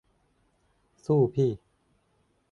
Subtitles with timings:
[1.05, 1.51] สู้พี่